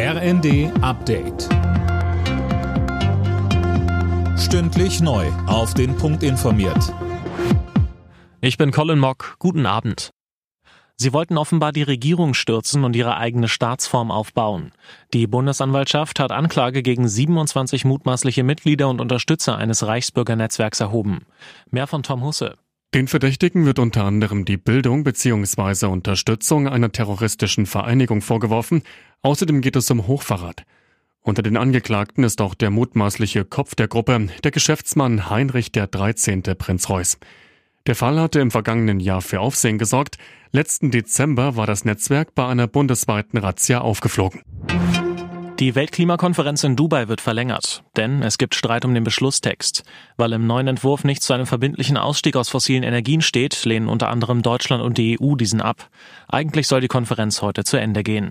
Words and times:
RND 0.00 0.70
Update. 0.80 1.48
Stündlich 4.38 5.00
neu. 5.00 5.26
Auf 5.48 5.74
den 5.74 5.96
Punkt 5.96 6.22
informiert. 6.22 6.94
Ich 8.40 8.56
bin 8.56 8.70
Colin 8.70 9.00
Mock. 9.00 9.34
Guten 9.40 9.66
Abend. 9.66 10.10
Sie 10.94 11.12
wollten 11.12 11.36
offenbar 11.36 11.72
die 11.72 11.82
Regierung 11.82 12.34
stürzen 12.34 12.84
und 12.84 12.94
ihre 12.94 13.16
eigene 13.16 13.48
Staatsform 13.48 14.12
aufbauen. 14.12 14.70
Die 15.14 15.26
Bundesanwaltschaft 15.26 16.20
hat 16.20 16.30
Anklage 16.30 16.84
gegen 16.84 17.08
27 17.08 17.84
mutmaßliche 17.84 18.44
Mitglieder 18.44 18.88
und 18.88 19.00
Unterstützer 19.00 19.58
eines 19.58 19.84
Reichsbürgernetzwerks 19.84 20.78
erhoben. 20.78 21.26
Mehr 21.72 21.88
von 21.88 22.04
Tom 22.04 22.22
Husse. 22.22 22.56
Den 22.94 23.06
Verdächtigen 23.06 23.66
wird 23.66 23.78
unter 23.78 24.04
anderem 24.04 24.46
die 24.46 24.56
Bildung 24.56 25.04
bzw. 25.04 25.86
Unterstützung 25.86 26.68
einer 26.68 26.90
terroristischen 26.90 27.66
Vereinigung 27.66 28.22
vorgeworfen. 28.22 28.82
Außerdem 29.22 29.60
geht 29.60 29.76
es 29.76 29.90
um 29.90 30.06
Hochverrat. 30.06 30.64
Unter 31.22 31.42
den 31.42 31.56
Angeklagten 31.56 32.24
ist 32.24 32.40
auch 32.40 32.54
der 32.54 32.70
mutmaßliche 32.70 33.44
Kopf 33.44 33.74
der 33.74 33.88
Gruppe, 33.88 34.28
der 34.44 34.50
Geschäftsmann 34.50 35.28
Heinrich 35.28 35.72
der 35.72 35.86
13. 35.86 36.42
Prinz 36.56 36.88
Reuß. 36.88 37.18
Der 37.86 37.96
Fall 37.96 38.20
hatte 38.20 38.40
im 38.40 38.50
vergangenen 38.50 39.00
Jahr 39.00 39.22
für 39.22 39.40
Aufsehen 39.40 39.78
gesorgt. 39.78 40.18
Letzten 40.52 40.90
Dezember 40.90 41.56
war 41.56 41.66
das 41.66 41.84
Netzwerk 41.84 42.34
bei 42.34 42.46
einer 42.46 42.66
bundesweiten 42.66 43.38
Razzia 43.38 43.80
aufgeflogen. 43.80 44.42
Die 45.58 45.74
Weltklimakonferenz 45.74 46.62
in 46.62 46.76
Dubai 46.76 47.08
wird 47.08 47.20
verlängert, 47.20 47.82
denn 47.96 48.22
es 48.22 48.38
gibt 48.38 48.54
Streit 48.54 48.84
um 48.84 48.94
den 48.94 49.02
Beschlusstext. 49.02 49.82
Weil 50.16 50.32
im 50.32 50.46
neuen 50.46 50.68
Entwurf 50.68 51.02
nicht 51.02 51.22
zu 51.22 51.32
einem 51.32 51.46
verbindlichen 51.46 51.96
Ausstieg 51.96 52.36
aus 52.36 52.48
fossilen 52.48 52.84
Energien 52.84 53.22
steht, 53.22 53.64
lehnen 53.64 53.88
unter 53.88 54.08
anderem 54.08 54.42
Deutschland 54.42 54.84
und 54.84 54.98
die 54.98 55.18
EU 55.20 55.34
diesen 55.34 55.60
ab. 55.60 55.88
Eigentlich 56.28 56.68
soll 56.68 56.80
die 56.80 56.86
Konferenz 56.88 57.42
heute 57.42 57.64
zu 57.64 57.76
Ende 57.76 58.04
gehen. 58.04 58.30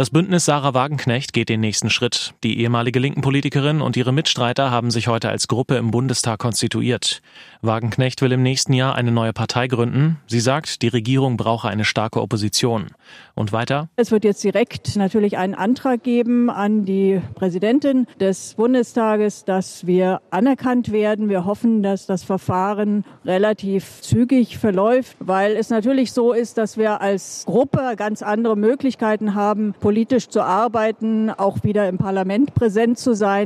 Das 0.00 0.08
Bündnis 0.08 0.46
Sarah 0.46 0.72
Wagenknecht 0.72 1.34
geht 1.34 1.50
den 1.50 1.60
nächsten 1.60 1.90
Schritt. 1.90 2.32
Die 2.42 2.58
ehemalige 2.60 2.98
linken 2.98 3.20
Politikerin 3.20 3.82
und 3.82 3.98
ihre 3.98 4.14
Mitstreiter 4.14 4.70
haben 4.70 4.90
sich 4.90 5.08
heute 5.08 5.28
als 5.28 5.46
Gruppe 5.46 5.76
im 5.76 5.90
Bundestag 5.90 6.38
konstituiert. 6.38 7.20
Wagenknecht 7.60 8.22
will 8.22 8.32
im 8.32 8.42
nächsten 8.42 8.72
Jahr 8.72 8.94
eine 8.94 9.12
neue 9.12 9.34
Partei 9.34 9.66
gründen. 9.66 10.16
Sie 10.26 10.40
sagt, 10.40 10.80
die 10.80 10.88
Regierung 10.88 11.36
brauche 11.36 11.68
eine 11.68 11.84
starke 11.84 12.22
Opposition. 12.22 12.86
Und 13.34 13.52
weiter? 13.52 13.90
Es 13.96 14.10
wird 14.10 14.24
jetzt 14.24 14.42
direkt 14.42 14.96
natürlich 14.96 15.36
einen 15.36 15.54
Antrag 15.54 16.02
geben 16.02 16.48
an 16.48 16.86
die 16.86 17.20
Präsidentin 17.34 18.06
des 18.18 18.54
Bundestages, 18.54 19.44
dass 19.44 19.86
wir 19.86 20.22
anerkannt 20.30 20.92
werden. 20.92 21.28
Wir 21.28 21.44
hoffen, 21.44 21.82
dass 21.82 22.06
das 22.06 22.24
Verfahren 22.24 23.04
relativ 23.26 24.00
zügig 24.00 24.56
verläuft, 24.56 25.18
weil 25.20 25.56
es 25.56 25.68
natürlich 25.68 26.12
so 26.12 26.32
ist, 26.32 26.56
dass 26.56 26.78
wir 26.78 27.02
als 27.02 27.44
Gruppe 27.44 27.94
ganz 27.96 28.22
andere 28.22 28.56
Möglichkeiten 28.56 29.34
haben, 29.34 29.74
politisch 29.90 30.28
zu 30.28 30.40
arbeiten, 30.44 31.30
auch 31.30 31.64
wieder 31.64 31.88
im 31.88 31.98
Parlament 31.98 32.54
präsent 32.54 32.96
zu 32.96 33.12
sein. 33.12 33.44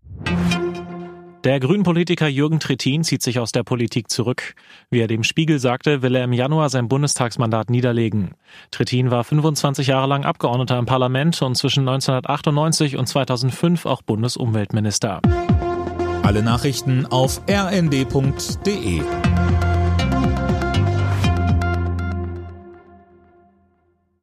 Der 1.42 1.58
Grünen-Politiker 1.58 2.28
Jürgen 2.28 2.60
Trittin 2.60 3.02
zieht 3.02 3.22
sich 3.22 3.38
aus 3.38 3.50
der 3.50 3.62
Politik 3.62 4.10
zurück. 4.10 4.54
Wie 4.90 5.00
er 5.00 5.06
dem 5.06 5.24
Spiegel 5.24 5.58
sagte, 5.58 6.02
will 6.02 6.14
er 6.14 6.24
im 6.24 6.34
Januar 6.34 6.68
sein 6.68 6.86
Bundestagsmandat 6.86 7.70
niederlegen. 7.70 8.32
Trittin 8.70 9.10
war 9.10 9.24
25 9.24 9.86
Jahre 9.86 10.06
lang 10.06 10.26
Abgeordneter 10.26 10.78
im 10.78 10.84
Parlament 10.84 11.40
und 11.40 11.54
zwischen 11.54 11.88
1998 11.88 12.98
und 12.98 13.06
2005 13.06 13.86
auch 13.86 14.02
Bundesumweltminister. 14.02 15.22
Alle 16.22 16.42
Nachrichten 16.42 17.06
auf 17.06 17.40
rnd.de 17.48 19.00